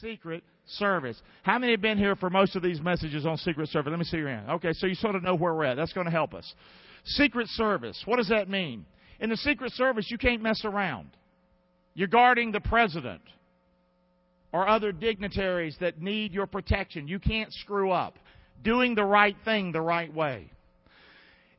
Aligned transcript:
Secret 0.00 0.42
service. 0.66 1.20
How 1.42 1.58
many 1.58 1.72
have 1.72 1.80
been 1.80 1.98
here 1.98 2.16
for 2.16 2.28
most 2.28 2.56
of 2.56 2.62
these 2.62 2.80
messages 2.80 3.24
on 3.24 3.36
secret 3.38 3.68
service? 3.68 3.90
Let 3.90 3.98
me 3.98 4.04
see 4.04 4.18
your 4.18 4.28
hand. 4.28 4.50
Okay, 4.50 4.72
so 4.72 4.86
you 4.86 4.94
sort 4.94 5.14
of 5.14 5.22
know 5.22 5.34
where 5.34 5.54
we're 5.54 5.64
at. 5.64 5.76
That's 5.76 5.92
going 5.92 6.06
to 6.06 6.10
help 6.10 6.34
us. 6.34 6.54
Secret 7.04 7.48
service. 7.48 8.02
What 8.04 8.16
does 8.16 8.28
that 8.28 8.48
mean? 8.48 8.84
In 9.20 9.30
the 9.30 9.36
secret 9.36 9.72
service, 9.72 10.10
you 10.10 10.18
can't 10.18 10.42
mess 10.42 10.62
around. 10.64 11.10
You're 11.94 12.08
guarding 12.08 12.52
the 12.52 12.60
president 12.60 13.22
or 14.52 14.68
other 14.68 14.92
dignitaries 14.92 15.76
that 15.80 16.00
need 16.00 16.32
your 16.32 16.46
protection. 16.46 17.08
You 17.08 17.18
can't 17.18 17.52
screw 17.52 17.90
up. 17.90 18.18
Doing 18.62 18.94
the 18.94 19.04
right 19.04 19.36
thing 19.44 19.72
the 19.72 19.80
right 19.80 20.12
way. 20.12 20.50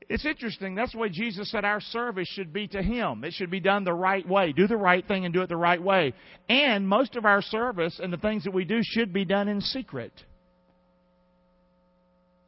It's 0.09 0.25
interesting. 0.25 0.75
That's 0.75 0.95
way 0.95 1.09
Jesus 1.09 1.51
said 1.51 1.65
our 1.65 1.81
service 1.81 2.29
should 2.29 2.53
be 2.53 2.67
to 2.69 2.81
Him. 2.81 3.25
It 3.25 3.33
should 3.33 3.51
be 3.51 3.59
done 3.59 3.83
the 3.83 3.93
right 3.93 4.27
way. 4.27 4.53
Do 4.53 4.65
the 4.65 4.77
right 4.77 5.05
thing 5.05 5.25
and 5.25 5.33
do 5.33 5.41
it 5.41 5.49
the 5.49 5.57
right 5.57 5.81
way. 5.81 6.13
And 6.47 6.87
most 6.87 7.17
of 7.17 7.25
our 7.25 7.41
service 7.41 7.99
and 8.01 8.13
the 8.13 8.17
things 8.17 8.45
that 8.45 8.53
we 8.53 8.63
do 8.63 8.79
should 8.81 9.11
be 9.11 9.25
done 9.25 9.49
in 9.49 9.59
secret. 9.59 10.13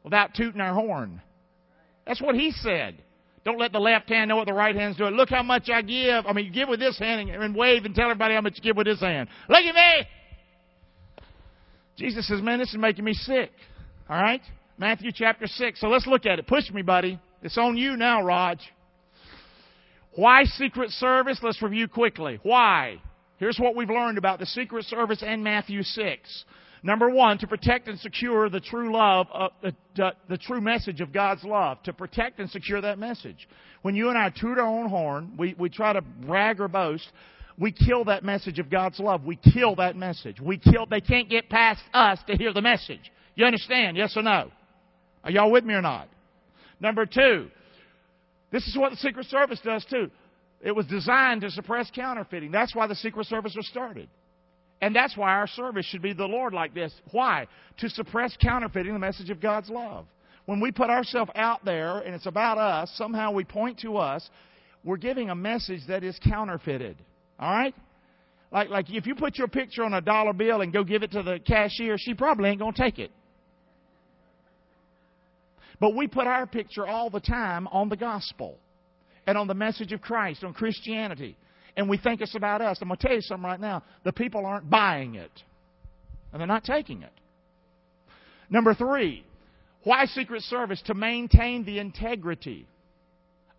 Without 0.02 0.34
tooting 0.34 0.62
our 0.62 0.72
horn. 0.72 1.20
That's 2.06 2.22
what 2.22 2.34
He 2.34 2.50
said. 2.50 3.02
Don't 3.44 3.58
let 3.58 3.72
the 3.72 3.78
left 3.78 4.08
hand 4.08 4.28
know 4.28 4.36
what 4.36 4.46
the 4.46 4.54
right 4.54 4.74
hand's 4.74 4.96
doing. 4.96 5.14
Look 5.14 5.28
how 5.28 5.42
much 5.42 5.68
I 5.70 5.82
give. 5.82 6.26
I 6.26 6.32
mean, 6.32 6.52
give 6.52 6.68
with 6.68 6.80
this 6.80 6.98
hand 6.98 7.28
and 7.28 7.54
wave 7.54 7.84
and 7.84 7.94
tell 7.94 8.10
everybody 8.10 8.34
how 8.34 8.40
much 8.40 8.54
you 8.56 8.62
give 8.62 8.76
with 8.76 8.86
this 8.86 9.00
hand. 9.00 9.28
Look 9.48 9.64
at 9.64 9.74
me! 9.74 10.08
Jesus 11.96 12.26
says, 12.26 12.40
man, 12.40 12.58
this 12.58 12.70
is 12.70 12.78
making 12.78 13.04
me 13.04 13.12
sick. 13.12 13.50
All 14.08 14.20
right? 14.20 14.42
Matthew 14.78 15.10
chapter 15.14 15.46
6. 15.46 15.80
So 15.80 15.88
let's 15.88 16.06
look 16.06 16.24
at 16.24 16.38
it. 16.38 16.46
Push 16.46 16.70
me, 16.70 16.82
buddy. 16.82 17.18
It's 17.42 17.58
on 17.58 17.76
you 17.76 17.96
now, 17.96 18.22
Raj. 18.22 18.58
Why 20.14 20.44
Secret 20.44 20.90
Service? 20.90 21.38
Let's 21.42 21.62
review 21.62 21.88
quickly. 21.88 22.38
Why? 22.42 23.00
Here's 23.38 23.58
what 23.58 23.74
we've 23.74 23.88
learned 23.88 24.18
about 24.18 24.38
the 24.38 24.46
Secret 24.46 24.84
Service 24.84 25.22
and 25.26 25.42
Matthew 25.42 25.82
6. 25.82 26.44
Number 26.82 27.10
one, 27.10 27.38
to 27.38 27.46
protect 27.46 27.88
and 27.88 27.98
secure 27.98 28.48
the 28.48 28.60
true 28.60 28.92
love, 28.92 29.26
of, 29.32 29.52
the, 29.62 29.74
the, 29.96 30.12
the, 30.28 30.38
true 30.38 30.60
message 30.60 31.00
of 31.00 31.12
God's 31.12 31.44
love. 31.44 31.82
To 31.84 31.92
protect 31.92 32.40
and 32.40 32.50
secure 32.50 32.80
that 32.80 32.98
message. 32.98 33.48
When 33.82 33.94
you 33.94 34.08
and 34.08 34.18
I 34.18 34.30
toot 34.30 34.58
our 34.58 34.66
own 34.66 34.88
horn, 34.88 35.34
we, 35.38 35.54
we 35.58 35.68
try 35.68 35.92
to 35.92 36.00
brag 36.00 36.60
or 36.60 36.68
boast, 36.68 37.06
we 37.58 37.72
kill 37.72 38.04
that 38.04 38.24
message 38.24 38.58
of 38.58 38.70
God's 38.70 38.98
love. 38.98 39.24
We 39.24 39.36
kill 39.36 39.76
that 39.76 39.94
message. 39.94 40.40
We 40.40 40.56
kill, 40.56 40.86
they 40.86 41.02
can't 41.02 41.28
get 41.28 41.50
past 41.50 41.82
us 41.92 42.18
to 42.26 42.36
hear 42.36 42.52
the 42.54 42.62
message. 42.62 43.12
You 43.34 43.44
understand? 43.44 43.96
Yes 43.96 44.16
or 44.16 44.22
no? 44.22 44.50
Are 45.22 45.30
y'all 45.30 45.50
with 45.50 45.64
me 45.64 45.74
or 45.74 45.82
not? 45.82 46.08
Number 46.80 47.06
two, 47.06 47.48
this 48.50 48.66
is 48.66 48.76
what 48.76 48.90
the 48.90 48.96
Secret 48.96 49.26
Service 49.26 49.60
does 49.62 49.84
too. 49.84 50.10
It 50.62 50.74
was 50.74 50.86
designed 50.86 51.42
to 51.42 51.50
suppress 51.50 51.90
counterfeiting. 51.94 52.50
That's 52.50 52.74
why 52.74 52.86
the 52.86 52.94
Secret 52.94 53.26
Service 53.26 53.54
was 53.56 53.66
started. 53.68 54.08
And 54.82 54.96
that's 54.96 55.16
why 55.16 55.32
our 55.32 55.46
service 55.46 55.86
should 55.86 56.02
be 56.02 56.12
the 56.12 56.26
Lord 56.26 56.54
like 56.54 56.74
this. 56.74 56.92
Why? 57.12 57.46
To 57.78 57.88
suppress 57.90 58.36
counterfeiting 58.40 58.92
the 58.92 58.98
message 58.98 59.30
of 59.30 59.40
God's 59.40 59.68
love. 59.68 60.06
When 60.46 60.60
we 60.60 60.72
put 60.72 60.90
ourselves 60.90 61.30
out 61.34 61.64
there 61.64 61.98
and 61.98 62.14
it's 62.14 62.26
about 62.26 62.58
us, 62.58 62.90
somehow 62.96 63.32
we 63.32 63.44
point 63.44 63.80
to 63.80 63.98
us, 63.98 64.28
we're 64.82 64.96
giving 64.96 65.28
a 65.28 65.34
message 65.34 65.82
that 65.88 66.02
is 66.02 66.18
counterfeited. 66.24 66.96
All 67.38 67.50
right? 67.50 67.74
Like, 68.50 68.70
like 68.70 68.86
if 68.88 69.06
you 69.06 69.14
put 69.14 69.36
your 69.36 69.48
picture 69.48 69.84
on 69.84 69.94
a 69.94 70.00
dollar 70.00 70.32
bill 70.32 70.62
and 70.62 70.72
go 70.72 70.82
give 70.82 71.02
it 71.02 71.12
to 71.12 71.22
the 71.22 71.38
cashier, 71.38 71.96
she 71.98 72.14
probably 72.14 72.48
ain't 72.48 72.58
going 72.58 72.72
to 72.72 72.82
take 72.82 72.98
it. 72.98 73.10
But 75.80 75.96
we 75.96 76.06
put 76.06 76.26
our 76.26 76.46
picture 76.46 76.86
all 76.86 77.10
the 77.10 77.20
time 77.20 77.66
on 77.68 77.88
the 77.88 77.96
gospel 77.96 78.58
and 79.26 79.38
on 79.38 79.46
the 79.46 79.54
message 79.54 79.92
of 79.92 80.00
Christ, 80.00 80.44
on 80.44 80.52
Christianity. 80.52 81.36
And 81.76 81.88
we 81.88 81.96
think 81.96 82.20
it's 82.20 82.34
about 82.34 82.60
us. 82.60 82.78
I'm 82.80 82.88
going 82.88 82.98
to 82.98 83.06
tell 83.06 83.16
you 83.16 83.22
something 83.22 83.46
right 83.46 83.60
now. 83.60 83.82
The 84.04 84.12
people 84.12 84.44
aren't 84.44 84.68
buying 84.68 85.14
it, 85.14 85.30
and 86.32 86.40
they're 86.40 86.46
not 86.46 86.64
taking 86.64 87.02
it. 87.02 87.12
Number 88.50 88.74
three, 88.74 89.24
why 89.84 90.04
Secret 90.06 90.42
Service? 90.42 90.82
To 90.86 90.94
maintain 90.94 91.64
the 91.64 91.78
integrity 91.78 92.66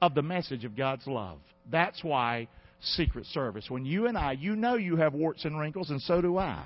of 0.02 0.14
the 0.14 0.22
message 0.22 0.66
of 0.66 0.76
God's 0.76 1.08
love. 1.08 1.40
That's 1.72 2.04
why 2.04 2.48
Secret 2.82 3.26
Service. 3.28 3.70
When 3.70 3.86
you 3.86 4.08
and 4.08 4.18
I, 4.18 4.34
you 4.34 4.56
know 4.56 4.76
you 4.76 4.98
have 4.98 5.14
warts 5.14 5.46
and 5.46 5.60
wrinkles, 5.60 5.90
and 5.90 6.02
so 6.02 6.22
do 6.22 6.38
I. 6.38 6.64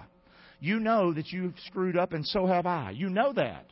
You 0.59 0.79
know 0.79 1.13
that 1.13 1.31
you've 1.31 1.53
screwed 1.67 1.95
up, 1.95 2.13
and 2.13 2.25
so 2.25 2.47
have 2.47 2.65
I. 2.65 2.91
You 2.91 3.09
know 3.09 3.31
that. 3.33 3.65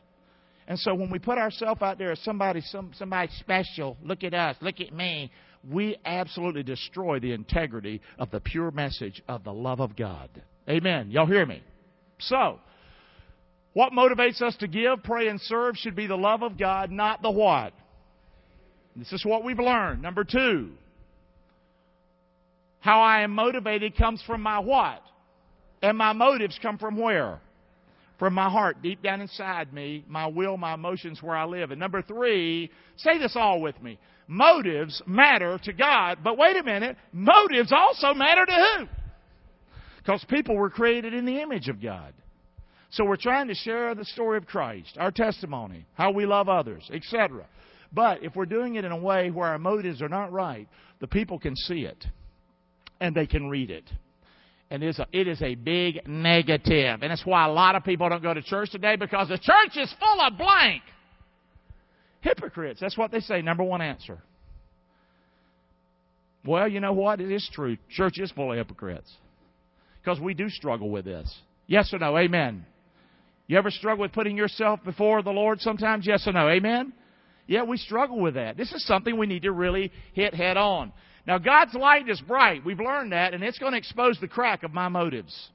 And 0.68 0.80
so 0.80 0.96
when 0.96 1.10
we 1.10 1.20
put 1.20 1.38
ourselves 1.38 1.82
out 1.82 1.98
there 1.98 2.12
as 2.12 2.20
somebody, 2.20 2.62
some, 2.62 2.92
somebody 2.96 3.30
special, 3.40 3.98
look 4.02 4.24
at 4.24 4.34
us, 4.34 4.56
look 4.62 4.80
at 4.80 4.94
me, 4.94 5.32
we 5.70 5.98
absolutely 6.06 6.64
destroy 6.64 7.20
the 7.20 7.32
integrity 7.34 8.02
of 8.18 8.32
the 8.32 8.40
pure 8.40 8.72
message 8.72 9.22
of 9.28 9.44
the 9.44 9.54
love 9.54 9.80
of 9.80 9.96
God. 9.96 10.30
Amen. 10.70 11.12
Y'all 11.12 11.26
hear 11.26 11.46
me? 11.46 11.62
So, 12.20 12.60
what 13.74 13.92
motivates 13.92 14.42
us 14.42 14.56
to 14.58 14.68
give, 14.68 15.04
pray, 15.04 15.28
and 15.28 15.40
serve 15.42 15.76
should 15.78 15.96
be 15.96 16.08
the 16.08 16.16
love 16.16 16.44
of 16.44 16.58
God, 16.58 16.92
not 16.92 17.22
the 17.22 17.32
what. 17.32 17.74
This 18.96 19.12
is 19.12 19.26
what 19.26 19.44
we've 19.44 19.60
learned. 19.60 20.02
Number 20.02 20.24
two, 20.24 20.72
how 22.80 23.02
I 23.02 23.22
am 23.22 23.32
motivated 23.32 23.98
comes 23.98 24.22
from 24.28 24.42
my 24.42 24.60
what? 24.60 25.02
And 25.82 25.98
my 25.98 26.14
motives 26.14 26.58
come 26.62 26.78
from 26.78 26.98
where? 26.98 27.40
From 28.20 28.34
my 28.34 28.50
heart, 28.50 28.82
deep 28.82 29.02
down 29.02 29.22
inside 29.22 29.74
me, 29.74 30.06
my 30.08 30.28
will, 30.28 30.58
my 30.58 30.76
emotions, 30.76 31.22
where 31.22 31.36
I 31.36 31.46
live. 31.46 31.72
And 31.72 31.80
number 31.80 32.02
three, 32.02 32.72
say 32.98 33.18
this 33.18 33.36
all 33.36 33.62
with 33.62 33.82
me. 33.82 34.00
Motives 34.28 35.02
matter 35.06 35.60
to 35.64 35.74
God, 35.74 36.20
but 36.24 36.38
wait 36.38 36.56
a 36.56 36.64
minute, 36.64 36.96
motives 37.12 37.72
also 37.72 38.14
matter 38.14 38.46
to 38.46 38.52
who? 38.52 38.86
Because 39.98 40.24
people 40.30 40.56
were 40.56 40.70
created 40.70 41.14
in 41.14 41.26
the 41.26 41.42
image 41.42 41.68
of 41.68 41.82
God. 41.82 42.14
So 42.92 43.04
we're 43.04 43.16
trying 43.16 43.48
to 43.48 43.56
share 43.56 43.96
the 43.96 44.06
story 44.06 44.38
of 44.38 44.46
Christ, 44.46 44.98
our 45.00 45.12
testimony, 45.12 45.86
how 45.96 46.12
we 46.12 46.26
love 46.26 46.48
others, 46.48 46.90
etc. 46.94 47.46
But 47.92 48.24
if 48.24 48.36
we're 48.36 48.46
doing 48.46 48.76
it 48.76 48.86
in 48.86 48.92
a 48.92 48.98
way 48.98 49.32
where 49.32 49.48
our 49.48 49.60
motives 49.60 50.02
are 50.02 50.10
not 50.10 50.32
right, 50.32 50.68
the 51.00 51.08
people 51.08 51.40
can 51.40 51.56
see 51.56 51.82
it 51.82 52.06
and 53.00 53.16
they 53.16 53.26
can 53.26 53.50
read 53.50 53.72
it 53.72 53.90
and 54.74 54.82
it 54.82 54.88
is, 54.88 54.98
a, 54.98 55.06
it 55.12 55.28
is 55.28 55.40
a 55.44 55.54
big 55.54 56.08
negative. 56.08 57.04
And 57.04 57.12
that's 57.12 57.24
why 57.24 57.46
a 57.46 57.52
lot 57.52 57.76
of 57.76 57.84
people 57.84 58.10
don't 58.10 58.24
go 58.24 58.34
to 58.34 58.42
church 58.42 58.72
today 58.72 58.96
because 58.96 59.28
the 59.28 59.38
church 59.38 59.78
is 59.78 59.94
full 60.00 60.20
of 60.20 60.36
blank. 60.36 60.82
Hypocrites. 62.22 62.80
That's 62.80 62.98
what 62.98 63.12
they 63.12 63.20
say. 63.20 63.44
Number 63.44 63.64
one 63.64 63.84
answer. 63.84 64.18
Well, 66.44 66.68
you 66.68 66.80
know 66.80 66.92
what? 66.92 67.22
It 67.22 67.32
is 67.32 67.48
true. 67.54 67.78
Church 67.92 68.18
is 68.18 68.32
full 68.32 68.52
of 68.52 68.58
hypocrites. 68.58 69.14
Because 70.02 70.20
we 70.20 70.34
do 70.34 70.50
struggle 70.50 70.90
with 70.90 71.06
this. 71.06 71.32
Yes 71.68 71.94
or 71.94 72.00
no? 72.00 72.18
Amen. 72.18 72.66
You 73.46 73.60
ever 73.60 73.70
struggle 73.70 74.02
with 74.02 74.12
putting 74.12 74.36
yourself 74.36 74.80
before 74.84 75.22
the 75.22 75.30
Lord 75.30 75.62
sometimes? 75.62 76.08
Yes 76.08 76.26
or 76.26 76.32
no? 76.32 76.50
Amen? 76.50 76.94
Yeah, 77.46 77.62
we 77.62 77.78
struggle 77.78 78.20
with 78.20 78.34
that. 78.34 78.58
This 78.58 78.72
is 78.74 78.84
something 78.88 79.20
we 79.20 79.28
need 79.28 79.44
to 79.44 79.52
really 79.52 79.92
hit 80.14 80.34
head 80.34 80.58
on. 80.58 80.94
Now, 81.26 81.38
God's 81.38 81.74
light 81.74 82.10
is 82.10 82.20
bright. 82.22 82.66
We've 82.66 82.80
learned 82.80 83.14
that, 83.14 83.34
and 83.34 83.44
it's 83.44 83.60
going 83.60 83.72
to 83.72 83.78
expose 83.78 84.18
the 84.20 84.28
crack 84.28 84.64
of 84.64 84.74
my 84.74 84.90
motives. 84.90 85.50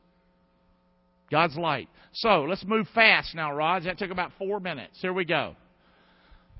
God's 1.30 1.56
light. 1.56 1.88
So, 2.12 2.44
let's 2.48 2.64
move 2.64 2.86
fast 2.94 3.34
now, 3.34 3.52
Raj. 3.54 3.84
That 3.84 3.98
took 3.98 4.10
about 4.10 4.32
four 4.38 4.60
minutes. 4.60 4.98
Here 5.00 5.12
we 5.12 5.26
go. 5.26 5.56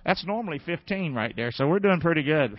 That's 0.05 0.25
normally 0.27 0.61
15 0.65 1.15
right 1.15 1.35
there, 1.35 1.51
so 1.51 1.67
we're 1.67 1.79
doing 1.79 2.01
pretty 2.01 2.23
good. 2.23 2.59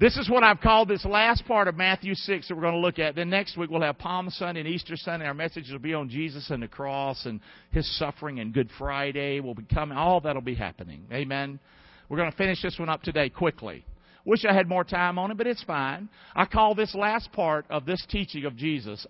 This 0.00 0.16
is 0.16 0.28
what 0.28 0.42
I've 0.42 0.60
called 0.60 0.88
this 0.88 1.04
last 1.04 1.46
part 1.46 1.68
of 1.68 1.76
Matthew 1.76 2.14
6 2.14 2.48
that 2.48 2.54
we're 2.54 2.62
going 2.62 2.74
to 2.74 2.80
look 2.80 2.98
at. 2.98 3.14
Then 3.14 3.30
next 3.30 3.56
week 3.56 3.70
we'll 3.70 3.80
have 3.82 3.96
Palm 3.96 4.28
Sunday 4.28 4.60
and 4.60 4.68
Easter 4.68 4.96
Sunday. 4.96 5.24
Our 5.24 5.34
message 5.34 5.70
will 5.70 5.78
be 5.78 5.94
on 5.94 6.08
Jesus 6.08 6.50
and 6.50 6.60
the 6.60 6.68
cross 6.68 7.26
and 7.26 7.40
His 7.70 7.88
suffering 7.96 8.40
and 8.40 8.52
Good 8.52 8.70
Friday 8.76 9.38
will 9.38 9.54
be 9.54 9.62
coming. 9.62 9.96
All 9.96 10.20
that'll 10.20 10.42
be 10.42 10.56
happening. 10.56 11.06
Amen. 11.12 11.60
We're 12.08 12.16
going 12.16 12.30
to 12.30 12.36
finish 12.36 12.60
this 12.60 12.76
one 12.76 12.88
up 12.88 13.02
today 13.02 13.28
quickly. 13.28 13.84
Wish 14.24 14.44
I 14.44 14.54
had 14.54 14.68
more 14.68 14.84
time 14.84 15.18
on 15.18 15.30
it, 15.30 15.36
but 15.36 15.46
it's 15.46 15.62
fine. 15.62 16.08
I 16.34 16.46
call 16.46 16.74
this 16.74 16.94
last 16.94 17.30
part 17.32 17.66
of 17.68 17.84
this 17.84 18.04
teaching 18.08 18.44
of 18.46 18.56
Jesus. 18.56 19.06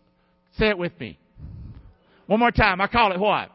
Say 0.58 0.68
it 0.68 0.78
with 0.78 0.98
me. 0.98 1.18
One 2.26 2.40
more 2.40 2.50
time. 2.50 2.80
I 2.80 2.86
call 2.88 3.12
it 3.12 3.20
what? 3.20 3.50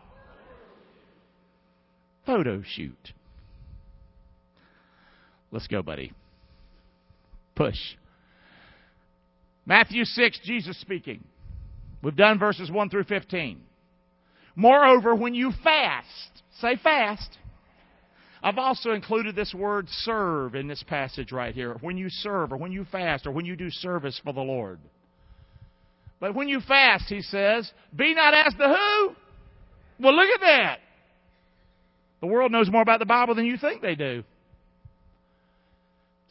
Photo 2.26 2.62
shoot. 2.64 3.14
Let's 5.52 5.68
go, 5.68 5.82
buddy. 5.82 6.14
Push. 7.56 7.80
Matthew 9.66 10.06
6, 10.06 10.40
Jesus 10.46 10.80
speaking. 10.80 11.24
We've 12.02 12.16
done 12.16 12.40
verses 12.40 12.72
1 12.72 12.90
through 12.90 13.04
15. 13.06 13.60
Moreover, 14.56 15.16
when 15.16 15.34
you 15.34 15.52
fast, 15.64 16.44
say 16.60 16.78
fast. 16.82 17.38
I've 18.42 18.58
also 18.58 18.92
included 18.92 19.36
this 19.36 19.54
word 19.54 19.88
serve 19.90 20.56
in 20.56 20.68
this 20.68 20.84
passage 20.84 21.32
right 21.32 21.54
here. 21.54 21.76
When 21.82 21.98
you 21.98 22.10
serve, 22.10 22.54
or 22.54 22.58
when 22.58 22.72
you 22.72 22.86
fast, 22.92 23.28
or 23.28 23.32
when 23.32 23.46
you 23.46 23.56
do 23.56 23.70
service 23.70 24.20
for 24.24 24.34
the 24.34 24.42
Lord. 24.42 24.80
But 26.22 26.36
when 26.36 26.48
you 26.48 26.62
fast, 26.62 27.06
he 27.10 27.22
says, 27.22 27.72
be 27.96 28.14
not 28.14 28.34
as 28.34 28.54
the 28.58 28.68
who? 28.68 29.16
Well, 30.04 30.16
look 30.16 30.30
at 30.30 30.42
that. 30.42 30.80
The 32.22 32.28
world 32.28 32.52
knows 32.52 32.70
more 32.70 32.82
about 32.82 33.00
the 33.00 33.06
Bible 33.06 33.36
than 33.36 33.46
you 33.46 33.58
think 33.58 33.82
they 33.82 33.96
do. 33.96 34.24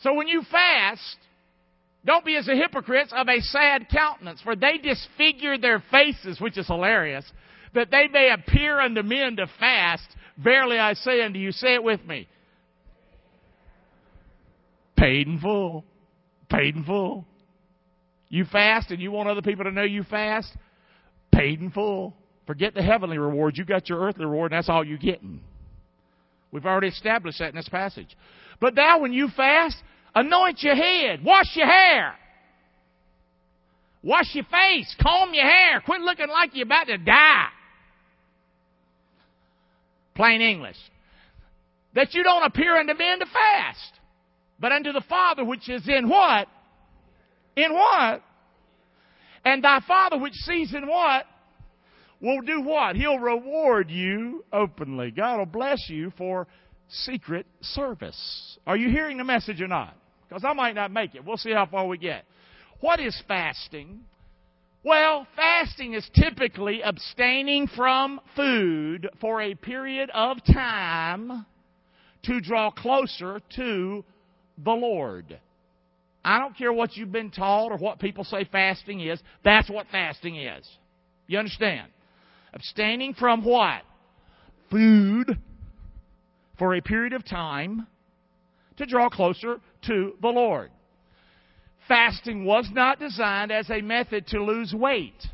So 0.02 0.14
when 0.14 0.28
you 0.28 0.42
fast, 0.50 1.16
Don't 2.04 2.24
be 2.24 2.36
as 2.36 2.46
the 2.46 2.54
hypocrites 2.56 3.12
of 3.14 3.28
a 3.28 3.40
sad 3.40 3.88
countenance, 3.90 4.40
for 4.40 4.56
they 4.56 4.78
disfigure 4.78 5.58
their 5.58 5.82
faces, 5.90 6.40
which 6.40 6.56
is 6.56 6.66
hilarious, 6.66 7.30
that 7.74 7.90
they 7.90 8.08
may 8.08 8.30
appear 8.30 8.80
unto 8.80 9.02
men 9.02 9.36
to 9.36 9.46
fast. 9.58 10.08
Verily 10.38 10.78
I 10.78 10.94
say 10.94 11.22
unto 11.22 11.38
you, 11.38 11.52
say 11.52 11.74
it 11.74 11.82
with 11.82 12.04
me. 12.06 12.28
Paid 14.96 15.26
in 15.26 15.38
full. 15.40 15.84
Paid 16.48 16.76
in 16.76 16.84
full. 16.84 17.24
You 18.28 18.44
fast 18.44 18.90
and 18.90 19.00
you 19.00 19.10
want 19.10 19.28
other 19.28 19.42
people 19.42 19.64
to 19.64 19.70
know 19.70 19.82
you 19.82 20.04
fast? 20.04 20.54
Paid 21.32 21.60
in 21.60 21.70
full. 21.70 22.14
Forget 22.46 22.74
the 22.74 22.82
heavenly 22.82 23.18
reward. 23.18 23.56
You 23.56 23.64
got 23.64 23.88
your 23.88 24.00
earthly 24.00 24.24
reward, 24.24 24.52
and 24.52 24.58
that's 24.58 24.68
all 24.68 24.84
you're 24.84 24.98
getting. 24.98 25.40
We've 26.50 26.64
already 26.64 26.88
established 26.88 27.40
that 27.40 27.50
in 27.50 27.56
this 27.56 27.68
passage. 27.68 28.16
But 28.60 28.74
now 28.74 29.00
when 29.00 29.12
you 29.12 29.28
fast, 29.36 29.76
anoint 30.14 30.62
your 30.62 30.74
head, 30.74 31.22
wash 31.22 31.54
your 31.54 31.66
hair, 31.66 32.14
wash 34.02 34.34
your 34.34 34.44
face, 34.44 34.94
comb 35.02 35.34
your 35.34 35.44
hair, 35.44 35.80
quit 35.84 36.00
looking 36.00 36.28
like 36.28 36.50
you're 36.54 36.66
about 36.66 36.86
to 36.86 36.96
die. 36.96 37.48
Plain 40.18 40.40
English. 40.40 40.76
That 41.94 42.12
you 42.12 42.24
don't 42.24 42.42
appear 42.42 42.76
unto 42.76 42.92
men 42.92 43.20
to 43.20 43.26
fast, 43.26 43.92
but 44.58 44.72
unto 44.72 44.90
the 44.90 45.02
Father 45.08 45.44
which 45.44 45.68
is 45.68 45.88
in 45.88 46.08
what? 46.08 46.48
In 47.54 47.72
what? 47.72 48.22
And 49.44 49.62
thy 49.62 49.78
Father 49.86 50.18
which 50.18 50.34
sees 50.34 50.74
in 50.74 50.88
what? 50.88 51.24
Will 52.20 52.40
do 52.40 52.62
what? 52.62 52.96
He'll 52.96 53.20
reward 53.20 53.90
you 53.90 54.44
openly. 54.52 55.12
God 55.12 55.38
will 55.38 55.46
bless 55.46 55.88
you 55.88 56.12
for 56.18 56.48
secret 56.88 57.46
service. 57.60 58.58
Are 58.66 58.76
you 58.76 58.90
hearing 58.90 59.18
the 59.18 59.24
message 59.24 59.60
or 59.62 59.68
not? 59.68 59.96
Because 60.28 60.44
I 60.44 60.52
might 60.52 60.74
not 60.74 60.90
make 60.90 61.14
it. 61.14 61.24
We'll 61.24 61.36
see 61.36 61.52
how 61.52 61.66
far 61.66 61.86
we 61.86 61.96
get. 61.96 62.24
What 62.80 62.98
is 62.98 63.16
fasting? 63.28 64.00
Well, 64.88 65.26
fasting 65.36 65.92
is 65.92 66.08
typically 66.14 66.80
abstaining 66.80 67.66
from 67.66 68.22
food 68.34 69.06
for 69.20 69.42
a 69.42 69.54
period 69.54 70.08
of 70.14 70.38
time 70.42 71.44
to 72.22 72.40
draw 72.40 72.70
closer 72.70 73.42
to 73.56 74.02
the 74.56 74.70
Lord. 74.70 75.38
I 76.24 76.38
don't 76.38 76.56
care 76.56 76.72
what 76.72 76.96
you've 76.96 77.12
been 77.12 77.30
taught 77.30 77.70
or 77.70 77.76
what 77.76 77.98
people 77.98 78.24
say 78.24 78.48
fasting 78.50 79.00
is. 79.00 79.20
That's 79.44 79.68
what 79.68 79.88
fasting 79.92 80.36
is. 80.36 80.66
You 81.26 81.38
understand? 81.38 81.88
Abstaining 82.54 83.12
from 83.12 83.44
what? 83.44 83.82
Food 84.70 85.38
for 86.58 86.74
a 86.74 86.80
period 86.80 87.12
of 87.12 87.26
time 87.26 87.86
to 88.78 88.86
draw 88.86 89.10
closer 89.10 89.60
to 89.82 90.14
the 90.22 90.28
Lord. 90.28 90.70
Fasting 91.88 92.44
was 92.44 92.68
not 92.72 93.00
designed 93.00 93.50
as 93.50 93.70
a 93.70 93.80
method 93.80 94.26
to 94.28 94.42
lose 94.42 94.74
weight. 94.74 95.26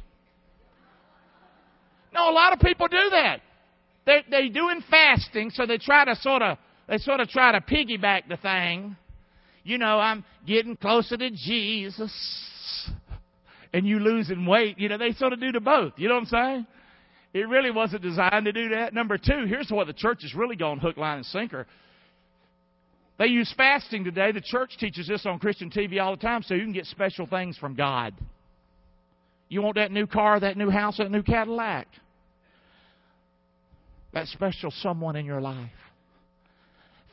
No, 2.15 2.31
a 2.31 2.33
lot 2.33 2.53
of 2.53 2.61
people 2.61 2.87
do 2.87 3.11
that. 3.11 3.41
They 4.07 4.25
they 4.31 4.49
doing 4.49 4.83
fasting, 4.89 5.51
so 5.51 5.67
they 5.67 5.79
try 5.79 6.05
to 6.05 6.15
sort 6.17 6.43
of 6.43 6.59
they 6.89 6.99
sort 6.99 7.21
of 7.21 7.29
try 7.29 7.53
to 7.53 7.61
piggyback 7.61 8.29
the 8.29 8.37
thing. 8.37 8.97
You 9.65 9.79
know, 9.79 9.99
I'm 9.99 10.25
getting 10.47 10.77
closer 10.77 11.17
to 11.17 11.31
Jesus, 11.31 12.13
and 13.73 13.87
you 13.87 13.99
losing 13.99 14.47
weight. 14.47 14.79
You 14.79 14.91
know, 14.91 14.99
they 14.99 15.13
sort 15.13 15.33
of 15.33 15.41
do 15.41 15.51
the 15.51 15.61
both. 15.61 15.95
You 15.97 16.09
know 16.09 16.15
what 16.15 16.21
I'm 16.21 16.27
saying? 16.27 16.67
It 17.33 17.49
really 17.49 17.73
wasn't 17.73 18.03
designed 18.03 18.45
to 18.45 18.53
do 18.53 18.69
that. 18.69 18.95
Number 18.95 19.19
two, 19.19 19.47
here's 19.49 19.71
what 19.71 19.89
the 19.89 19.93
church 19.93 20.23
is 20.23 20.35
really 20.35 20.55
going 20.55 20.79
hook, 20.79 20.97
line, 20.97 21.17
and 21.17 21.27
sinker. 21.27 21.67
They 23.19 23.27
use 23.27 23.53
fasting 23.57 24.05
today. 24.05 24.33
The 24.33 24.41
church 24.41 24.77
teaches 24.79 25.07
this 25.07 25.25
on 25.25 25.39
Christian 25.39 25.71
TV 25.71 26.03
all 26.03 26.17
the 26.17 26.23
time 26.23 26.43
so 26.43 26.55
you 26.55 26.63
can 26.63 26.73
get 26.73 26.87
special 26.87 27.27
things 27.27 27.57
from 27.57 27.75
God. 27.75 28.15
You 29.49 29.63
want 29.63 29.77
that 29.77 29.93
new 29.93 30.07
car, 30.07 30.41
that 30.41 30.57
new 30.57 30.71
house, 30.71 30.99
that 30.99 31.11
new 31.11 31.23
Cadillac. 31.23 31.87
That 34.13 34.27
special 34.29 34.71
someone 34.71 35.17
in 35.17 35.27
your 35.27 35.41
life. 35.41 35.71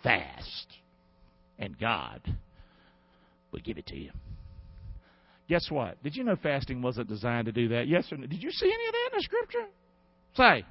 Fast. 0.04 0.68
And 1.60 1.78
God 1.80 2.22
will 3.52 3.60
give 3.60 3.78
it 3.78 3.86
to 3.88 3.98
you. 3.98 4.12
Guess 5.50 5.70
what? 5.70 6.02
Did 6.02 6.16
you 6.16 6.24
know 6.24 6.36
fasting 6.42 6.82
wasn't 6.82 7.10
designed 7.10 7.46
to 7.46 7.52
do 7.52 7.68
that? 7.70 7.88
Yes 7.88 8.12
or 8.12 8.18
no? 8.18 8.26
Did 8.26 8.42
you 8.42 8.52
see 8.52 8.66
any 8.66 8.88
of 8.88 8.94
that 8.94 9.10
in 9.12 9.18
the 9.18 9.24
scripture? 9.24 9.68
Say. 10.36 10.66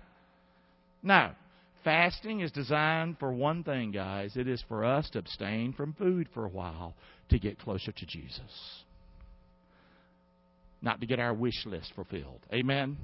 No. 1.02 1.30
Fasting 1.82 2.40
is 2.40 2.52
designed 2.52 3.18
for 3.18 3.32
one 3.32 3.64
thing, 3.64 3.90
guys. 3.90 4.36
It 4.36 4.46
is 4.46 4.62
for 4.68 4.84
us 4.84 5.08
to 5.10 5.18
abstain 5.20 5.72
from 5.72 5.94
food 5.94 6.28
for 6.34 6.44
a 6.44 6.48
while 6.48 6.94
to 7.30 7.38
get 7.38 7.58
closer 7.58 7.90
to 7.90 8.06
Jesus. 8.06 8.84
Not 10.82 11.00
to 11.00 11.06
get 11.06 11.18
our 11.18 11.32
wish 11.32 11.64
list 11.66 11.92
fulfilled. 11.94 12.40
Amen? 12.52 12.98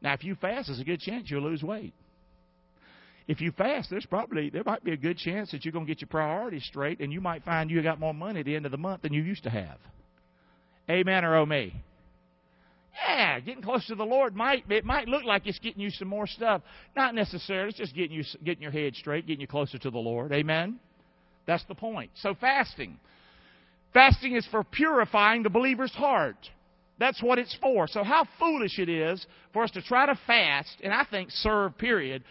Now, 0.00 0.14
if 0.14 0.24
you 0.24 0.34
fast, 0.34 0.68
there's 0.68 0.80
a 0.80 0.84
good 0.84 1.00
chance 1.00 1.30
you'll 1.30 1.42
lose 1.42 1.62
weight. 1.62 1.94
If 3.26 3.40
you 3.40 3.52
fast, 3.52 3.88
there's 3.90 4.06
probably 4.06 4.50
there 4.50 4.64
might 4.64 4.84
be 4.84 4.92
a 4.92 4.96
good 4.98 5.16
chance 5.16 5.50
that 5.50 5.64
you're 5.64 5.72
going 5.72 5.86
to 5.86 5.90
get 5.90 6.02
your 6.02 6.08
priorities 6.08 6.64
straight, 6.64 7.00
and 7.00 7.12
you 7.12 7.22
might 7.22 7.42
find 7.42 7.70
you 7.70 7.82
got 7.82 7.98
more 7.98 8.12
money 8.12 8.40
at 8.40 8.46
the 8.46 8.54
end 8.54 8.66
of 8.66 8.72
the 8.72 8.78
month 8.78 9.02
than 9.02 9.14
you 9.14 9.22
used 9.22 9.44
to 9.44 9.50
have. 9.50 9.78
Amen 10.90 11.24
or 11.24 11.36
oh 11.36 11.46
me? 11.46 11.74
Yeah, 12.94 13.40
getting 13.40 13.62
close 13.62 13.86
to 13.86 13.94
the 13.94 14.04
Lord 14.04 14.36
might 14.36 14.70
it 14.70 14.84
might 14.84 15.08
look 15.08 15.24
like 15.24 15.46
it's 15.46 15.58
getting 15.58 15.80
you 15.80 15.90
some 15.90 16.08
more 16.08 16.26
stuff. 16.26 16.62
Not 16.94 17.14
necessarily. 17.14 17.70
It's 17.70 17.78
just 17.78 17.94
getting 17.94 18.16
you 18.16 18.24
getting 18.44 18.62
your 18.62 18.70
head 18.70 18.94
straight, 18.94 19.26
getting 19.26 19.40
you 19.40 19.46
closer 19.46 19.78
to 19.78 19.90
the 19.90 19.98
Lord. 19.98 20.32
Amen. 20.32 20.78
That's 21.46 21.64
the 21.64 21.74
point. 21.74 22.10
So 22.14 22.34
fasting. 22.40 22.98
Fasting 23.92 24.36
is 24.36 24.46
for 24.50 24.64
purifying 24.64 25.42
the 25.42 25.50
believer's 25.50 25.92
heart. 25.92 26.36
That's 26.98 27.22
what 27.22 27.38
it's 27.38 27.56
for. 27.60 27.88
So 27.88 28.04
how 28.04 28.26
foolish 28.38 28.78
it 28.78 28.88
is 28.88 29.24
for 29.52 29.64
us 29.64 29.70
to 29.72 29.82
try 29.82 30.06
to 30.06 30.18
fast 30.26 30.76
and 30.82 30.92
I 30.92 31.04
think 31.10 31.30
serve 31.30 31.76
period. 31.76 32.22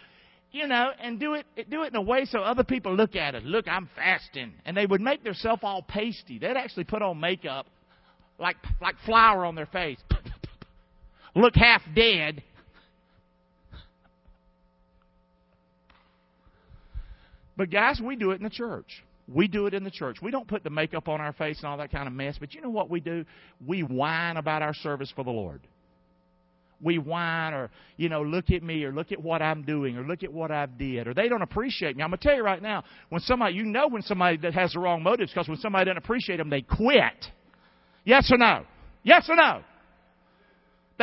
You 0.50 0.68
know, 0.68 0.90
and 1.00 1.18
do 1.18 1.34
it 1.34 1.46
do 1.68 1.82
it 1.82 1.88
in 1.88 1.96
a 1.96 2.02
way 2.02 2.24
so 2.24 2.38
other 2.38 2.64
people 2.64 2.94
look 2.94 3.16
at 3.16 3.34
it. 3.34 3.44
Look, 3.44 3.66
I'm 3.68 3.90
fasting. 3.96 4.54
And 4.64 4.76
they 4.76 4.86
would 4.86 5.00
make 5.00 5.24
themselves 5.24 5.62
all 5.62 5.82
pasty. 5.82 6.38
They'd 6.38 6.56
actually 6.56 6.84
put 6.84 7.02
on 7.02 7.20
makeup 7.20 7.66
like 8.38 8.56
like 8.80 8.94
flour 9.04 9.44
on 9.44 9.54
their 9.54 9.66
face 9.66 9.98
look 11.34 11.54
half 11.54 11.82
dead. 11.94 12.42
But 17.56 17.70
guys, 17.70 18.00
we 18.04 18.16
do 18.16 18.32
it 18.32 18.36
in 18.36 18.42
the 18.42 18.50
church. 18.50 19.02
We 19.32 19.48
do 19.48 19.66
it 19.66 19.74
in 19.74 19.84
the 19.84 19.90
church. 19.90 20.18
We 20.20 20.30
don't 20.30 20.46
put 20.46 20.64
the 20.64 20.70
makeup 20.70 21.08
on 21.08 21.20
our 21.20 21.32
face 21.32 21.58
and 21.58 21.66
all 21.66 21.78
that 21.78 21.90
kind 21.90 22.06
of 22.06 22.12
mess. 22.12 22.36
But 22.38 22.52
you 22.54 22.60
know 22.60 22.70
what 22.70 22.90
we 22.90 23.00
do? 23.00 23.24
We 23.66 23.82
whine 23.82 24.36
about 24.36 24.62
our 24.62 24.74
service 24.74 25.12
for 25.14 25.24
the 25.24 25.30
Lord. 25.30 25.60
We 26.82 26.98
whine 26.98 27.54
or, 27.54 27.70
you 27.96 28.10
know, 28.10 28.22
look 28.22 28.50
at 28.50 28.62
me 28.62 28.84
or 28.84 28.92
look 28.92 29.12
at 29.12 29.22
what 29.22 29.40
I'm 29.40 29.62
doing 29.62 29.96
or 29.96 30.02
look 30.02 30.22
at 30.22 30.32
what 30.32 30.50
I've 30.50 30.76
did 30.76 31.06
or 31.08 31.14
they 31.14 31.28
don't 31.28 31.40
appreciate 31.40 31.96
me. 31.96 32.02
I'm 32.02 32.10
going 32.10 32.18
to 32.18 32.28
tell 32.28 32.36
you 32.36 32.42
right 32.42 32.60
now, 32.60 32.84
when 33.08 33.22
somebody, 33.22 33.54
you 33.54 33.64
know 33.64 33.88
when 33.88 34.02
somebody 34.02 34.36
that 34.38 34.52
has 34.52 34.72
the 34.72 34.80
wrong 34.80 35.02
motives 35.02 35.30
because 35.30 35.48
when 35.48 35.56
somebody 35.58 35.86
doesn't 35.86 35.98
appreciate 35.98 36.36
them, 36.36 36.50
they 36.50 36.60
quit. 36.60 37.24
Yes 38.04 38.30
or 38.30 38.36
no? 38.36 38.64
Yes 39.02 39.26
or 39.30 39.36
no? 39.36 39.62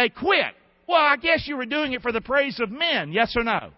They 0.02 0.10
quit. 0.10 0.56
Well, 0.88 1.00
I 1.00 1.16
guess 1.16 1.48
you 1.48 1.58
were 1.58 1.66
doing 1.66 1.94
it 1.94 2.02
for 2.02 2.12
the 2.12 2.22
praise 2.22 2.60
of 2.60 2.72
men. 2.72 3.12
Yes 3.12 3.36
or 3.36 3.44
no? 3.44 3.70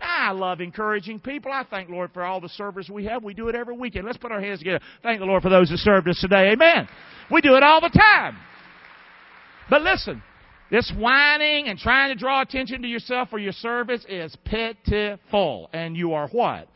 I 0.00 0.30
love 0.30 0.60
encouraging 0.60 1.18
people. 1.18 1.50
I 1.50 1.64
thank 1.68 1.88
Lord 1.88 2.12
for 2.12 2.22
all 2.22 2.40
the 2.40 2.48
servers 2.50 2.88
we 2.88 3.06
have. 3.06 3.24
We 3.24 3.34
do 3.34 3.48
it 3.48 3.56
every 3.56 3.76
weekend. 3.76 4.06
Let's 4.06 4.18
put 4.18 4.30
our 4.30 4.40
hands 4.40 4.60
together. 4.60 4.80
Thank 5.02 5.18
the 5.18 5.26
Lord 5.26 5.42
for 5.42 5.50
those 5.50 5.68
that 5.70 5.78
served 5.78 6.08
us 6.08 6.20
today. 6.20 6.52
Amen. 6.52 6.88
We 7.30 7.40
do 7.40 7.56
it 7.56 7.64
all 7.64 7.80
the 7.80 7.88
time. 7.88 8.36
But 9.68 9.82
listen, 9.82 10.22
this 10.70 10.92
whining 10.96 11.66
and 11.66 11.76
trying 11.76 12.14
to 12.14 12.18
draw 12.18 12.42
attention 12.42 12.82
to 12.82 12.88
yourself 12.88 13.28
for 13.28 13.38
your 13.38 13.52
service 13.52 14.04
is 14.08 14.36
pitiful. 14.44 15.70
And 15.72 15.96
you 15.96 16.12
are 16.12 16.28
what? 16.28 16.68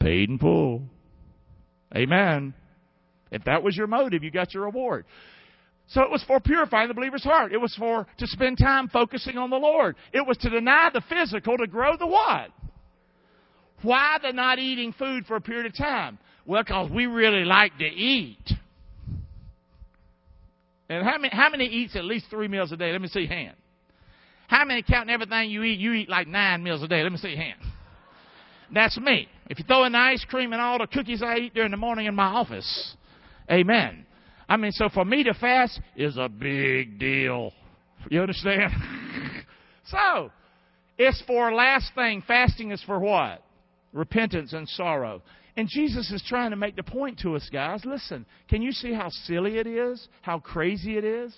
Paid 0.00 0.30
in 0.30 0.38
full. 0.38 0.82
Amen. 1.94 2.54
If 3.30 3.44
that 3.44 3.62
was 3.62 3.76
your 3.76 3.86
motive, 3.86 4.24
you 4.24 4.32
got 4.32 4.52
your 4.52 4.64
reward. 4.64 5.04
So 5.94 6.02
it 6.02 6.10
was 6.10 6.24
for 6.24 6.40
purifying 6.40 6.88
the 6.88 6.94
believer's 6.94 7.22
heart. 7.22 7.52
It 7.52 7.60
was 7.60 7.72
for 7.76 8.04
to 8.18 8.26
spend 8.26 8.58
time 8.58 8.88
focusing 8.88 9.38
on 9.38 9.48
the 9.48 9.56
Lord. 9.56 9.94
It 10.12 10.26
was 10.26 10.36
to 10.38 10.50
deny 10.50 10.90
the 10.92 11.00
physical 11.08 11.56
to 11.56 11.68
grow 11.68 11.96
the 11.96 12.06
what? 12.08 12.50
Why 13.82 14.18
the 14.20 14.32
not 14.32 14.58
eating 14.58 14.92
food 14.92 15.24
for 15.24 15.36
a 15.36 15.40
period 15.40 15.66
of 15.66 15.76
time? 15.76 16.18
Well, 16.46 16.64
because 16.64 16.90
we 16.90 17.06
really 17.06 17.44
like 17.44 17.78
to 17.78 17.84
eat. 17.84 18.42
And 20.88 21.06
how 21.06 21.16
many, 21.16 21.28
how 21.32 21.48
many 21.48 21.66
eats 21.66 21.94
at 21.94 22.04
least 22.04 22.26
three 22.28 22.48
meals 22.48 22.72
a 22.72 22.76
day? 22.76 22.90
Let 22.90 23.00
me 23.00 23.06
see 23.06 23.28
hand. 23.28 23.54
How 24.48 24.64
many 24.64 24.82
counting 24.82 25.14
everything 25.14 25.48
you 25.48 25.62
eat? 25.62 25.78
You 25.78 25.92
eat 25.92 26.08
like 26.08 26.26
nine 26.26 26.64
meals 26.64 26.82
a 26.82 26.88
day. 26.88 27.04
Let 27.04 27.12
me 27.12 27.18
see 27.18 27.36
hand. 27.36 27.60
That's 28.72 28.98
me. 28.98 29.28
If 29.48 29.60
you 29.60 29.64
throw 29.64 29.84
in 29.84 29.92
the 29.92 29.98
ice 29.98 30.24
cream 30.28 30.52
and 30.52 30.60
all 30.60 30.78
the 30.78 30.88
cookies 30.88 31.22
I 31.22 31.36
eat 31.36 31.54
during 31.54 31.70
the 31.70 31.76
morning 31.76 32.06
in 32.06 32.16
my 32.16 32.26
office, 32.26 32.96
amen. 33.48 34.06
I 34.48 34.56
mean, 34.56 34.72
so 34.72 34.88
for 34.88 35.04
me 35.04 35.24
to 35.24 35.34
fast 35.34 35.80
is 35.96 36.16
a 36.16 36.28
big 36.28 36.98
deal. 36.98 37.52
You 38.10 38.20
understand? 38.20 38.72
so, 39.86 40.30
it's 40.98 41.22
for 41.26 41.52
last 41.52 41.92
thing. 41.94 42.22
Fasting 42.26 42.70
is 42.70 42.82
for 42.84 42.98
what? 42.98 43.42
Repentance 43.92 44.52
and 44.52 44.68
sorrow. 44.68 45.22
And 45.56 45.68
Jesus 45.68 46.10
is 46.10 46.22
trying 46.26 46.50
to 46.50 46.56
make 46.56 46.76
the 46.76 46.82
point 46.82 47.20
to 47.20 47.36
us, 47.36 47.48
guys. 47.52 47.84
Listen, 47.84 48.26
can 48.48 48.60
you 48.60 48.72
see 48.72 48.92
how 48.92 49.08
silly 49.08 49.58
it 49.58 49.66
is? 49.66 50.08
How 50.22 50.40
crazy 50.40 50.98
it 50.98 51.04
is? 51.04 51.34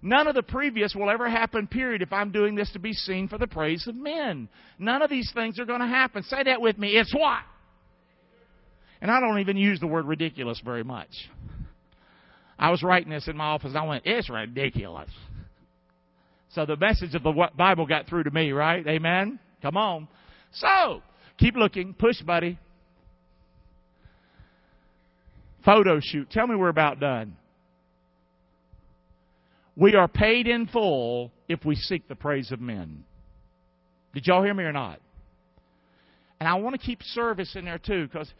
None 0.00 0.26
of 0.28 0.34
the 0.34 0.42
previous 0.42 0.94
will 0.94 1.10
ever 1.10 1.28
happen, 1.30 1.66
period, 1.66 2.02
if 2.02 2.12
I'm 2.12 2.30
doing 2.30 2.54
this 2.54 2.70
to 2.72 2.78
be 2.78 2.92
seen 2.92 3.26
for 3.26 3.38
the 3.38 3.46
praise 3.46 3.86
of 3.86 3.96
men. 3.96 4.48
None 4.78 5.00
of 5.00 5.08
these 5.08 5.32
things 5.34 5.58
are 5.58 5.64
going 5.64 5.80
to 5.80 5.86
happen. 5.86 6.22
Say 6.24 6.42
that 6.44 6.60
with 6.60 6.78
me. 6.78 6.90
It's 6.90 7.14
what? 7.14 7.40
And 9.00 9.10
I 9.10 9.18
don't 9.20 9.40
even 9.40 9.56
use 9.56 9.80
the 9.80 9.86
word 9.86 10.04
ridiculous 10.04 10.60
very 10.64 10.84
much. 10.84 11.08
I 12.58 12.70
was 12.70 12.82
writing 12.82 13.10
this 13.10 13.28
in 13.28 13.36
my 13.36 13.44
office. 13.44 13.72
I 13.74 13.84
went, 13.84 14.04
it's 14.06 14.30
ridiculous. 14.30 15.10
So 16.50 16.66
the 16.66 16.76
message 16.76 17.14
of 17.14 17.22
the 17.22 17.48
Bible 17.56 17.86
got 17.86 18.06
through 18.06 18.24
to 18.24 18.30
me, 18.30 18.52
right? 18.52 18.86
Amen? 18.86 19.40
Come 19.60 19.76
on. 19.76 20.08
So, 20.52 21.02
keep 21.38 21.56
looking. 21.56 21.94
Push, 21.94 22.22
buddy. 22.22 22.58
Photo 25.64 25.98
shoot. 26.00 26.30
Tell 26.30 26.46
me 26.46 26.54
we're 26.54 26.68
about 26.68 27.00
done. 27.00 27.36
We 29.76 29.94
are 29.96 30.06
paid 30.06 30.46
in 30.46 30.66
full 30.68 31.32
if 31.48 31.64
we 31.64 31.74
seek 31.74 32.06
the 32.06 32.14
praise 32.14 32.52
of 32.52 32.60
men. 32.60 33.04
Did 34.12 34.26
y'all 34.26 34.44
hear 34.44 34.54
me 34.54 34.62
or 34.62 34.72
not? 34.72 35.00
And 36.38 36.48
I 36.48 36.54
want 36.54 36.78
to 36.78 36.86
keep 36.86 37.02
service 37.02 37.56
in 37.56 37.64
there 37.64 37.78
too 37.78 38.06
because 38.06 38.32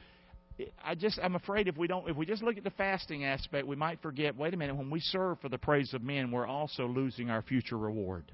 I 0.84 0.94
just 0.94 1.18
I'm 1.22 1.34
afraid 1.34 1.66
if 1.66 1.76
we 1.76 1.88
don't 1.88 2.08
if 2.08 2.16
we 2.16 2.26
just 2.26 2.42
look 2.42 2.56
at 2.56 2.64
the 2.64 2.70
fasting 2.70 3.24
aspect, 3.24 3.66
we 3.66 3.76
might 3.76 4.00
forget. 4.02 4.36
Wait 4.36 4.54
a 4.54 4.56
minute, 4.56 4.76
when 4.76 4.90
we 4.90 5.00
serve 5.00 5.40
for 5.40 5.48
the 5.48 5.58
praise 5.58 5.92
of 5.94 6.02
men, 6.02 6.30
we're 6.30 6.46
also 6.46 6.86
losing 6.86 7.30
our 7.30 7.42
future 7.42 7.76
reward. 7.76 8.30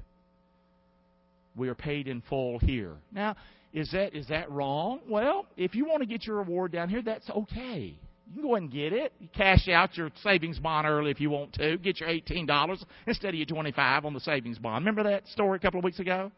We 1.56 1.68
are 1.68 1.74
paid 1.74 2.08
in 2.08 2.22
full 2.28 2.58
here. 2.58 2.96
Now, 3.10 3.36
is 3.72 3.90
that 3.92 4.14
is 4.14 4.28
that 4.28 4.50
wrong? 4.50 5.00
Well, 5.08 5.46
if 5.56 5.74
you 5.74 5.86
want 5.86 6.00
to 6.00 6.06
get 6.06 6.26
your 6.26 6.36
reward 6.36 6.72
down 6.72 6.88
here, 6.88 7.02
that's 7.02 7.28
okay. 7.30 7.96
You 8.28 8.34
can 8.34 8.42
go 8.42 8.54
and 8.54 8.70
get 8.70 8.92
it. 8.92 9.12
You 9.18 9.28
cash 9.34 9.66
out 9.68 9.96
your 9.96 10.10
savings 10.22 10.58
bond 10.58 10.86
early 10.86 11.10
if 11.10 11.20
you 11.20 11.30
want 11.30 11.54
to. 11.54 11.78
Get 11.78 12.00
your 12.00 12.08
eighteen 12.08 12.46
dollars 12.46 12.84
instead 13.06 13.30
of 13.30 13.34
your 13.34 13.46
twenty 13.46 13.72
five 13.72 14.04
on 14.04 14.12
the 14.12 14.20
savings 14.20 14.58
bond. 14.58 14.84
Remember 14.84 15.10
that 15.10 15.26
story 15.28 15.56
a 15.56 15.58
couple 15.58 15.78
of 15.78 15.84
weeks 15.84 15.98
ago? 15.98 16.30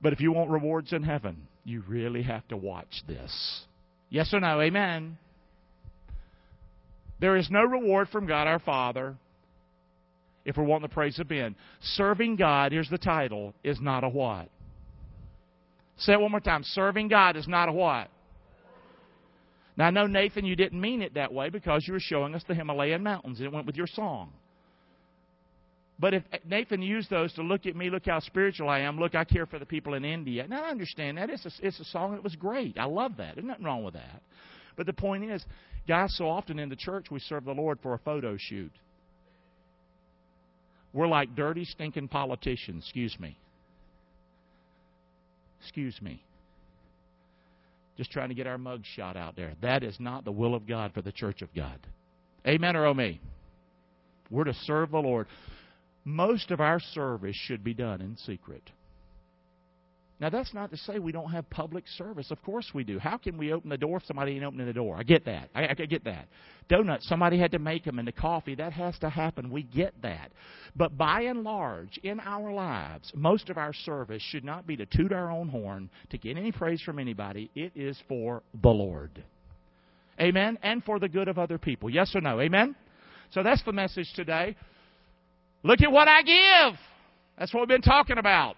But 0.00 0.12
if 0.12 0.20
you 0.20 0.32
want 0.32 0.50
rewards 0.50 0.92
in 0.92 1.02
heaven, 1.02 1.48
you 1.64 1.82
really 1.86 2.22
have 2.22 2.46
to 2.48 2.56
watch 2.56 3.02
this. 3.06 3.66
Yes 4.08 4.32
or 4.32 4.40
no? 4.40 4.60
Amen. 4.60 5.18
There 7.20 7.36
is 7.36 7.50
no 7.50 7.62
reward 7.62 8.08
from 8.08 8.26
God 8.26 8.46
our 8.46 8.58
Father 8.58 9.16
if 10.44 10.56
we're 10.56 10.64
wanting 10.64 10.88
the 10.88 10.94
praise 10.94 11.18
of 11.18 11.28
men. 11.28 11.56
Serving 11.80 12.36
God, 12.36 12.72
here's 12.72 12.90
the 12.90 12.98
title, 12.98 13.54
is 13.64 13.80
not 13.80 14.04
a 14.04 14.08
what? 14.08 14.48
Say 15.98 16.12
it 16.12 16.20
one 16.20 16.30
more 16.30 16.40
time. 16.40 16.62
Serving 16.62 17.08
God 17.08 17.36
is 17.36 17.48
not 17.48 17.68
a 17.68 17.72
what? 17.72 18.08
Now, 19.76 19.86
I 19.86 19.90
know, 19.90 20.06
Nathan, 20.06 20.44
you 20.44 20.56
didn't 20.56 20.80
mean 20.80 21.02
it 21.02 21.14
that 21.14 21.32
way 21.32 21.50
because 21.50 21.84
you 21.86 21.92
were 21.92 22.00
showing 22.00 22.34
us 22.34 22.42
the 22.46 22.54
Himalayan 22.54 23.02
mountains 23.02 23.38
and 23.38 23.46
it 23.46 23.52
went 23.52 23.66
with 23.66 23.76
your 23.76 23.86
song. 23.86 24.32
But 25.98 26.12
if 26.12 26.24
Nathan 26.46 26.82
used 26.82 27.08
those 27.08 27.32
to 27.34 27.42
look 27.42 27.64
at 27.64 27.74
me, 27.74 27.88
look 27.88 28.04
how 28.04 28.20
spiritual 28.20 28.68
I 28.68 28.80
am, 28.80 28.98
look, 28.98 29.14
I 29.14 29.24
care 29.24 29.46
for 29.46 29.58
the 29.58 29.64
people 29.64 29.94
in 29.94 30.04
India. 30.04 30.46
Now, 30.46 30.64
I 30.64 30.68
understand 30.68 31.16
that. 31.16 31.30
It's 31.30 31.46
a, 31.46 31.50
it's 31.62 31.80
a 31.80 31.84
song 31.84 32.12
that 32.12 32.22
was 32.22 32.36
great. 32.36 32.76
I 32.78 32.84
love 32.84 33.16
that. 33.16 33.36
There's 33.36 33.46
nothing 33.46 33.64
wrong 33.64 33.82
with 33.82 33.94
that. 33.94 34.22
But 34.76 34.84
the 34.84 34.92
point 34.92 35.24
is, 35.24 35.42
guys, 35.88 36.14
so 36.16 36.28
often 36.28 36.58
in 36.58 36.68
the 36.68 36.76
church 36.76 37.06
we 37.10 37.18
serve 37.20 37.46
the 37.46 37.52
Lord 37.52 37.78
for 37.82 37.94
a 37.94 37.98
photo 37.98 38.36
shoot. 38.38 38.72
We're 40.92 41.08
like 41.08 41.34
dirty, 41.34 41.64
stinking 41.64 42.08
politicians. 42.08 42.84
Excuse 42.84 43.18
me. 43.18 43.38
Excuse 45.60 46.00
me. 46.02 46.22
Just 47.96 48.10
trying 48.10 48.28
to 48.28 48.34
get 48.34 48.46
our 48.46 48.58
mug 48.58 48.82
shot 48.94 49.16
out 49.16 49.34
there. 49.34 49.54
That 49.62 49.82
is 49.82 49.96
not 49.98 50.26
the 50.26 50.32
will 50.32 50.54
of 50.54 50.66
God 50.66 50.92
for 50.92 51.00
the 51.00 51.12
church 51.12 51.40
of 51.40 51.48
God. 51.54 51.78
Amen 52.46 52.76
or 52.76 52.86
oh 52.86 52.94
me? 52.94 53.20
We're 54.30 54.44
to 54.44 54.54
serve 54.54 54.90
the 54.90 54.98
Lord 54.98 55.26
most 56.06 56.52
of 56.52 56.60
our 56.60 56.78
service 56.78 57.34
should 57.34 57.64
be 57.64 57.74
done 57.74 58.00
in 58.00 58.16
secret. 58.16 58.62
Now, 60.18 60.30
that's 60.30 60.54
not 60.54 60.70
to 60.70 60.78
say 60.78 60.98
we 60.98 61.12
don't 61.12 61.32
have 61.32 61.50
public 61.50 61.86
service. 61.98 62.30
Of 62.30 62.40
course 62.42 62.70
we 62.72 62.84
do. 62.84 62.98
How 62.98 63.18
can 63.18 63.36
we 63.36 63.52
open 63.52 63.68
the 63.68 63.76
door 63.76 63.98
if 63.98 64.04
somebody 64.04 64.32
ain't 64.32 64.44
opening 64.44 64.66
the 64.66 64.72
door? 64.72 64.96
I 64.96 65.02
get 65.02 65.26
that. 65.26 65.50
I, 65.54 65.66
I 65.68 65.74
get 65.74 66.04
that. 66.04 66.28
Donuts, 66.70 67.06
somebody 67.06 67.38
had 67.38 67.50
to 67.52 67.58
make 67.58 67.84
them, 67.84 67.98
and 67.98 68.08
the 68.08 68.12
coffee, 68.12 68.54
that 68.54 68.72
has 68.72 68.98
to 69.00 69.10
happen. 69.10 69.50
We 69.50 69.64
get 69.64 69.92
that. 70.02 70.30
But 70.74 70.96
by 70.96 71.22
and 71.22 71.42
large, 71.42 71.98
in 72.02 72.20
our 72.20 72.50
lives, 72.50 73.12
most 73.14 73.50
of 73.50 73.58
our 73.58 73.74
service 73.74 74.22
should 74.22 74.44
not 74.44 74.66
be 74.66 74.76
to 74.76 74.86
toot 74.86 75.12
our 75.12 75.30
own 75.30 75.48
horn, 75.48 75.90
to 76.10 76.18
get 76.18 76.38
any 76.38 76.52
praise 76.52 76.80
from 76.80 76.98
anybody. 76.98 77.50
It 77.54 77.72
is 77.74 77.98
for 78.08 78.42
the 78.62 78.70
Lord. 78.70 79.22
Amen? 80.18 80.58
And 80.62 80.82
for 80.84 80.98
the 80.98 81.10
good 81.10 81.28
of 81.28 81.38
other 81.38 81.58
people. 81.58 81.90
Yes 81.90 82.14
or 82.14 82.22
no? 82.22 82.40
Amen? 82.40 82.74
So 83.32 83.42
that's 83.42 83.62
the 83.64 83.72
message 83.72 84.10
today. 84.14 84.56
Look 85.66 85.82
at 85.82 85.90
what 85.90 86.06
I 86.06 86.22
give. 86.22 86.78
That's 87.36 87.52
what 87.52 87.62
we've 87.62 87.68
been 87.68 87.82
talking 87.82 88.18
about. 88.18 88.54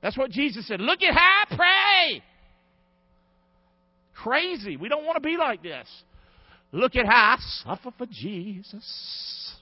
That's 0.00 0.16
what 0.16 0.30
Jesus 0.30 0.66
said. 0.66 0.80
Look 0.80 1.02
at 1.02 1.14
how 1.14 1.42
I 1.42 1.56
pray. 1.56 2.22
Crazy. 4.14 4.78
We 4.78 4.88
don't 4.88 5.04
want 5.04 5.16
to 5.16 5.20
be 5.20 5.36
like 5.36 5.62
this. 5.62 5.86
Look 6.72 6.96
at 6.96 7.04
how 7.04 7.36
I 7.36 7.38
suffer 7.64 7.90
for 7.98 8.06
Jesus. 8.10 9.56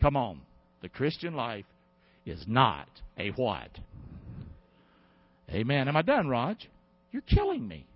Come 0.00 0.16
on. 0.16 0.40
The 0.80 0.88
Christian 0.88 1.34
life 1.34 1.66
is 2.24 2.44
not 2.46 2.88
a 3.18 3.28
what? 3.30 3.68
Amen. 5.50 5.88
Am 5.88 5.96
I 5.96 6.02
done, 6.02 6.26
Raj? 6.26 6.70
You're 7.12 7.20
killing 7.22 7.68
me. 7.68 7.86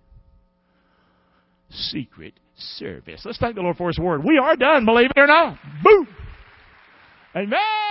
Secret 1.71 2.35
service. 2.55 3.23
Let's 3.25 3.39
thank 3.39 3.55
the 3.55 3.61
Lord 3.61 3.77
for 3.77 3.87
His 3.87 3.97
word. 3.97 4.23
We 4.23 4.37
are 4.37 4.55
done, 4.55 4.85
believe 4.85 5.09
it 5.15 5.19
or 5.19 5.25
not. 5.25 5.57
Boom. 5.83 6.07
Amen. 7.35 7.90